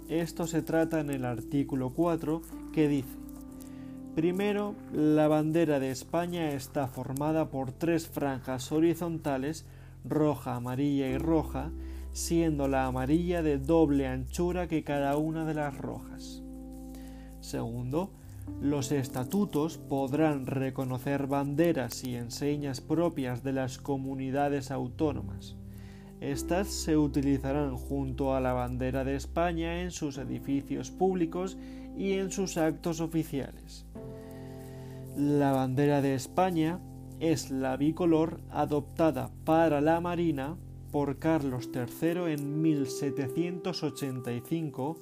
Esto 0.09 0.47
se 0.47 0.63
trata 0.63 0.99
en 0.99 1.11
el 1.11 1.23
artículo 1.23 1.91
4 1.93 2.41
que 2.73 2.87
dice, 2.87 3.17
primero, 4.15 4.75
la 4.93 5.27
bandera 5.27 5.79
de 5.79 5.91
España 5.91 6.51
está 6.51 6.87
formada 6.87 7.49
por 7.49 7.71
tres 7.71 8.07
franjas 8.07 8.71
horizontales, 8.71 9.65
roja, 10.05 10.55
amarilla 10.55 11.07
y 11.09 11.17
roja, 11.17 11.71
siendo 12.11 12.67
la 12.67 12.85
amarilla 12.85 13.41
de 13.41 13.57
doble 13.57 14.07
anchura 14.07 14.67
que 14.67 14.83
cada 14.83 15.17
una 15.17 15.45
de 15.45 15.53
las 15.53 15.77
rojas. 15.77 16.41
Segundo, 17.39 18.11
los 18.61 18.91
estatutos 18.91 19.77
podrán 19.77 20.45
reconocer 20.45 21.27
banderas 21.27 22.03
y 22.03 22.15
enseñas 22.15 22.81
propias 22.81 23.43
de 23.43 23.53
las 23.53 23.77
comunidades 23.77 24.71
autónomas. 24.71 25.58
Estas 26.21 26.67
se 26.67 26.97
utilizarán 26.97 27.75
junto 27.77 28.35
a 28.35 28.41
la 28.41 28.53
bandera 28.53 29.03
de 29.03 29.15
España 29.15 29.81
en 29.81 29.91
sus 29.91 30.17
edificios 30.17 30.89
públicos 30.91 31.57
y 31.97 32.13
en 32.13 32.31
sus 32.31 32.57
actos 32.57 32.99
oficiales. 32.99 33.85
La 35.15 35.51
bandera 35.51 36.01
de 36.01 36.15
España 36.15 36.79
es 37.19 37.51
la 37.51 37.77
bicolor 37.77 38.41
adoptada 38.49 39.29
para 39.45 39.81
la 39.81 40.01
Marina 40.01 40.57
por 40.91 41.19
Carlos 41.19 41.69
III 41.73 42.33
en 42.33 42.61
1785 42.61 44.97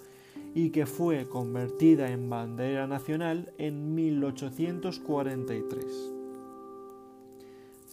y 0.53 0.69
que 0.71 0.85
fue 0.85 1.27
convertida 1.27 2.11
en 2.11 2.29
bandera 2.29 2.85
nacional 2.87 3.53
en 3.57 3.95
1843. 3.95 5.85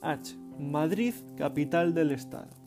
H. 0.03 0.37
Madrid, 0.59 1.15
capital 1.37 1.95
del 1.95 2.11
Estado. 2.13 2.64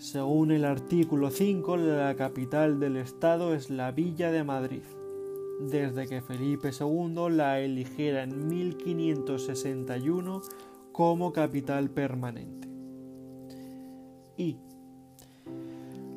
Según 0.00 0.50
el 0.50 0.64
artículo 0.64 1.30
5, 1.30 1.76
la 1.76 2.16
capital 2.16 2.80
del 2.80 2.96
Estado 2.96 3.52
es 3.52 3.68
la 3.68 3.92
Villa 3.92 4.32
de 4.32 4.42
Madrid, 4.44 4.80
desde 5.60 6.08
que 6.08 6.22
Felipe 6.22 6.70
II 6.70 7.28
la 7.28 7.60
eligiera 7.60 8.22
en 8.22 8.48
1561 8.48 10.40
como 10.92 11.34
capital 11.34 11.90
permanente. 11.90 12.66
Y 14.38 14.56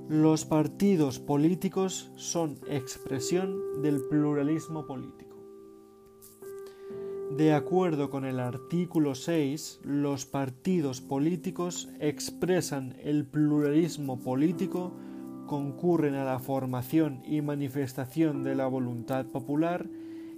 los 0.08 0.46
partidos 0.46 1.20
políticos 1.20 2.10
son 2.16 2.60
expresión 2.70 3.82
del 3.82 4.00
pluralismo 4.08 4.86
político. 4.86 5.23
De 7.38 7.52
acuerdo 7.52 8.12
con 8.12 8.26
el 8.26 8.40
artículo 8.40 9.16
6, 9.16 9.80
los 9.84 10.28
partidos 10.28 11.02
políticos 11.02 11.90
expresan 12.00 12.96
el 13.02 13.26
pluralismo 13.26 14.20
político, 14.20 14.94
concurren 15.48 16.14
a 16.14 16.26
la 16.26 16.38
formación 16.38 17.24
y 17.26 17.42
manifestación 17.42 18.44
de 18.44 18.54
la 18.54 18.68
voluntad 18.68 19.26
popular 19.26 19.88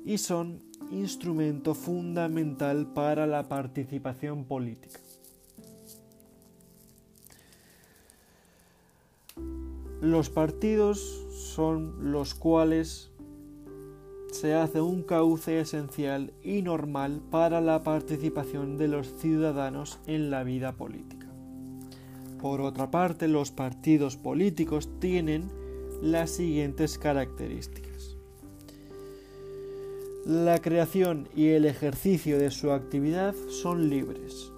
y 0.05 0.19
son 0.19 0.61
instrumento 0.89 1.75
fundamental 1.75 2.93
para 2.93 3.27
la 3.27 3.49
participación 3.49 4.45
política. 4.45 5.01
Los 9.99 10.29
partidos 10.29 10.99
son 11.55 12.11
los 12.11 12.35
cuales 12.35 13.11
se 14.35 14.53
hace 14.53 14.81
un 14.81 15.01
cauce 15.01 15.61
esencial 15.61 16.33
y 16.43 16.61
normal 16.61 17.21
para 17.31 17.61
la 17.61 17.83
participación 17.83 18.77
de 18.77 18.89
los 18.89 19.15
ciudadanos 19.15 19.99
en 20.07 20.29
la 20.29 20.43
vida 20.43 20.73
política. 20.73 21.27
Por 22.41 22.59
otra 22.59 22.91
parte, 22.91 23.29
los 23.29 23.51
partidos 23.51 24.17
políticos 24.17 24.89
tienen 24.99 25.49
las 26.01 26.31
siguientes 26.31 26.97
características. 26.97 28.17
La 30.25 30.59
creación 30.59 31.29
y 31.33 31.49
el 31.49 31.65
ejercicio 31.65 32.37
de 32.37 32.51
su 32.51 32.71
actividad 32.71 33.33
son 33.49 33.89
libres. 33.89 34.51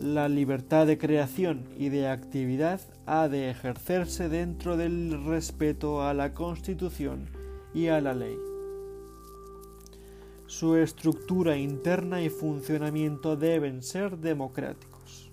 La 0.00 0.28
libertad 0.28 0.88
de 0.88 0.98
creación 0.98 1.68
y 1.78 1.88
de 1.88 2.08
actividad 2.08 2.80
ha 3.06 3.28
de 3.28 3.48
ejercerse 3.48 4.28
dentro 4.28 4.76
del 4.76 5.24
respeto 5.24 6.02
a 6.02 6.14
la 6.14 6.34
Constitución 6.34 7.39
y 7.74 7.88
a 7.88 8.00
la 8.00 8.14
ley. 8.14 8.36
Su 10.46 10.76
estructura 10.76 11.56
interna 11.56 12.22
y 12.22 12.28
funcionamiento 12.28 13.36
deben 13.36 13.82
ser 13.82 14.18
democráticos. 14.18 15.30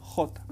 J. 0.00 0.44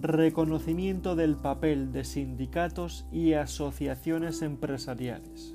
Reconocimiento 0.00 1.14
del 1.16 1.36
papel 1.36 1.92
de 1.92 2.04
sindicatos 2.04 3.06
y 3.12 3.32
asociaciones 3.32 4.42
empresariales. 4.42 5.53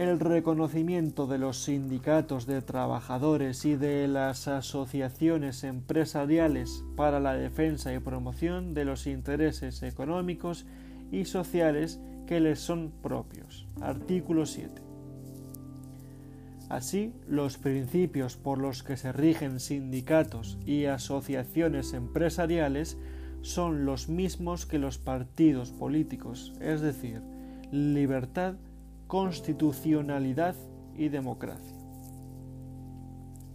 El 0.00 0.18
reconocimiento 0.18 1.26
de 1.26 1.36
los 1.36 1.64
sindicatos 1.64 2.46
de 2.46 2.62
trabajadores 2.62 3.66
y 3.66 3.76
de 3.76 4.08
las 4.08 4.48
asociaciones 4.48 5.62
empresariales 5.62 6.82
para 6.96 7.20
la 7.20 7.34
defensa 7.34 7.92
y 7.92 7.98
promoción 7.98 8.72
de 8.72 8.86
los 8.86 9.06
intereses 9.06 9.82
económicos 9.82 10.64
y 11.12 11.26
sociales 11.26 12.00
que 12.26 12.40
les 12.40 12.60
son 12.60 12.92
propios. 13.02 13.66
Artículo 13.82 14.46
7. 14.46 14.80
Así, 16.70 17.12
los 17.28 17.58
principios 17.58 18.38
por 18.38 18.56
los 18.56 18.82
que 18.82 18.96
se 18.96 19.12
rigen 19.12 19.60
sindicatos 19.60 20.56
y 20.64 20.86
asociaciones 20.86 21.92
empresariales 21.92 22.96
son 23.42 23.84
los 23.84 24.08
mismos 24.08 24.64
que 24.64 24.78
los 24.78 24.96
partidos 24.96 25.72
políticos, 25.72 26.54
es 26.58 26.80
decir, 26.80 27.20
libertad, 27.70 28.54
constitucionalidad 29.10 30.54
y 30.94 31.08
democracia. 31.08 31.76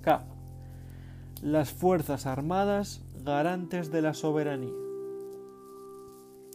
K. 0.02 0.26
Las 1.41 1.72
Fuerzas 1.72 2.26
Armadas 2.26 3.06
garantes 3.24 3.89
de 3.89 4.02
la 4.02 4.13
soberanía. 4.13 4.74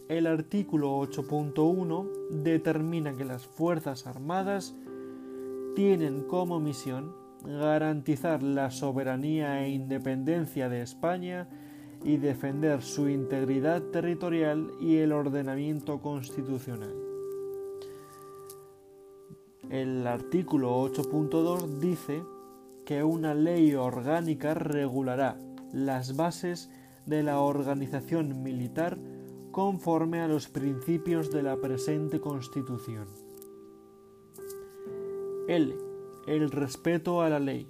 El 0.07 0.27
artículo 0.27 0.99
8.1 0.99 2.43
determina 2.43 3.17
que 3.17 3.25
las 3.25 3.47
Fuerzas 3.47 4.05
Armadas 4.05 4.75
tienen 5.75 6.21
como 6.21 6.59
misión 6.59 7.15
garantizar 7.43 8.43
la 8.43 8.69
soberanía 8.69 9.65
e 9.65 9.71
independencia 9.71 10.69
de 10.69 10.83
España 10.83 11.49
y 12.03 12.17
defender 12.17 12.83
su 12.83 13.09
integridad 13.09 13.81
territorial 13.81 14.69
y 14.79 14.97
el 14.97 15.11
ordenamiento 15.11 16.01
constitucional. 16.01 17.10
El 19.71 20.05
artículo 20.05 20.83
8.2 20.83 21.79
dice 21.79 22.25
que 22.85 23.05
una 23.05 23.33
ley 23.33 23.73
orgánica 23.73 24.53
regulará 24.53 25.39
las 25.71 26.17
bases 26.17 26.69
de 27.05 27.23
la 27.23 27.39
organización 27.39 28.43
militar 28.43 28.97
conforme 29.51 30.19
a 30.19 30.27
los 30.27 30.49
principios 30.49 31.31
de 31.31 31.43
la 31.43 31.55
presente 31.55 32.19
Constitución. 32.19 33.07
L. 35.47 35.73
El 36.27 36.51
respeto 36.51 37.21
a 37.21 37.29
la 37.29 37.39
ley. 37.39 37.65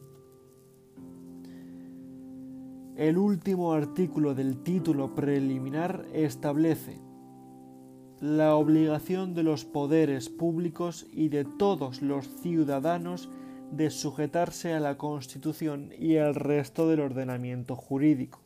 El 2.96 3.20
último 3.20 3.74
artículo 3.74 4.34
del 4.34 4.64
título 4.64 5.14
preliminar 5.14 6.08
establece 6.14 7.00
la 8.22 8.56
obligación 8.56 9.34
de 9.34 9.42
los 9.42 9.66
poderes 9.66 10.30
públicos 10.30 11.08
y 11.12 11.30
de 11.30 11.44
todos 11.44 12.04
los 12.04 12.28
ciudadanos 12.42 13.30
de 13.72 13.90
sujetarse 13.90 14.74
a 14.74 14.80
la 14.80 14.98
Constitución 14.98 15.90
y 15.98 16.18
al 16.18 16.36
resto 16.36 16.88
del 16.88 17.00
ordenamiento 17.00 17.76
jurídico. 17.76 18.40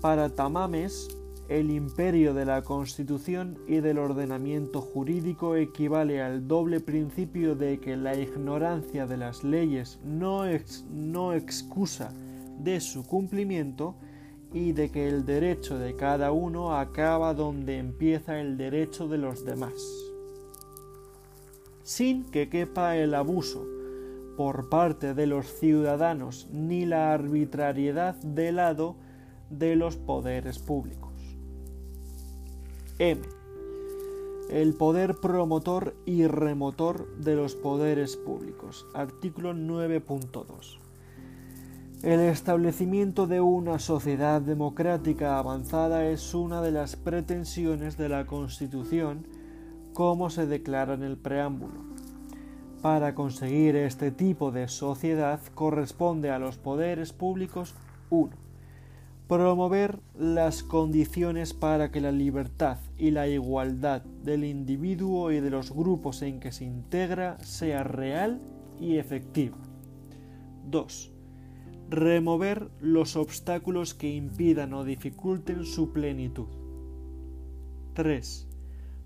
Para 0.00 0.28
Tamames, 0.30 1.08
el 1.48 1.70
imperio 1.70 2.34
de 2.34 2.44
la 2.44 2.62
Constitución 2.62 3.58
y 3.68 3.76
del 3.76 3.98
ordenamiento 3.98 4.80
jurídico 4.80 5.54
equivale 5.54 6.20
al 6.20 6.48
doble 6.48 6.80
principio 6.80 7.54
de 7.54 7.78
que 7.78 7.96
la 7.96 8.16
ignorancia 8.16 9.06
de 9.06 9.16
las 9.18 9.44
leyes 9.44 10.00
no, 10.04 10.42
no 10.90 11.32
excusa 11.32 12.12
de 12.58 12.80
su 12.80 13.06
cumplimiento 13.06 13.94
y 14.52 14.72
de 14.72 14.90
que 14.90 15.08
el 15.08 15.26
derecho 15.26 15.78
de 15.78 15.96
cada 15.96 16.32
uno 16.32 16.76
acaba 16.76 17.34
donde 17.34 17.78
empieza 17.78 18.40
el 18.40 18.56
derecho 18.56 19.08
de 19.08 19.18
los 19.18 19.44
demás, 19.44 19.74
sin 21.82 22.24
que 22.30 22.48
quepa 22.48 22.96
el 22.96 23.14
abuso 23.14 23.66
por 24.36 24.68
parte 24.68 25.14
de 25.14 25.26
los 25.26 25.46
ciudadanos 25.46 26.48
ni 26.52 26.84
la 26.84 27.12
arbitrariedad 27.12 28.14
de 28.16 28.52
lado 28.52 28.96
de 29.50 29.76
los 29.76 29.96
poderes 29.96 30.58
públicos. 30.58 31.12
M. 32.98 33.20
El 34.50 34.74
poder 34.74 35.16
promotor 35.16 35.94
y 36.06 36.26
remotor 36.26 37.14
de 37.16 37.34
los 37.34 37.54
poderes 37.56 38.16
públicos. 38.16 38.86
Artículo 38.94 39.54
9.2. 39.54 40.85
El 42.02 42.20
establecimiento 42.20 43.26
de 43.26 43.40
una 43.40 43.78
sociedad 43.78 44.42
democrática 44.42 45.38
avanzada 45.38 46.06
es 46.06 46.34
una 46.34 46.60
de 46.60 46.70
las 46.70 46.94
pretensiones 46.94 47.96
de 47.96 48.10
la 48.10 48.26
Constitución, 48.26 49.26
como 49.94 50.28
se 50.28 50.46
declara 50.46 50.94
en 50.94 51.02
el 51.02 51.16
preámbulo. 51.16 51.80
Para 52.82 53.14
conseguir 53.14 53.76
este 53.76 54.10
tipo 54.10 54.52
de 54.52 54.68
sociedad 54.68 55.40
corresponde 55.54 56.30
a 56.30 56.38
los 56.38 56.58
poderes 56.58 57.14
públicos 57.14 57.74
1 58.10 58.46
promover 59.26 59.98
las 60.16 60.62
condiciones 60.62 61.52
para 61.52 61.90
que 61.90 62.00
la 62.00 62.12
libertad 62.12 62.78
y 62.96 63.10
la 63.10 63.26
igualdad 63.26 64.02
del 64.02 64.44
individuo 64.44 65.32
y 65.32 65.40
de 65.40 65.50
los 65.50 65.72
grupos 65.72 66.22
en 66.22 66.38
que 66.38 66.52
se 66.52 66.64
integra 66.64 67.36
sea 67.40 67.82
real 67.82 68.40
y 68.78 68.98
efectiva. 68.98 69.56
2. 70.70 71.15
Remover 71.88 72.68
los 72.80 73.14
obstáculos 73.14 73.94
que 73.94 74.12
impidan 74.12 74.74
o 74.74 74.82
dificulten 74.84 75.64
su 75.64 75.92
plenitud. 75.92 76.48
3. 77.94 78.48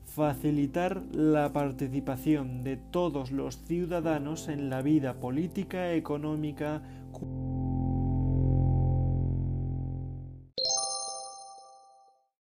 Facilitar 0.06 1.02
la 1.12 1.52
participación 1.52 2.62
de 2.62 2.78
todos 2.78 3.32
los 3.32 3.58
ciudadanos 3.64 4.48
en 4.48 4.70
la 4.70 4.80
vida 4.80 5.20
política, 5.20 5.92
económica, 5.92 6.82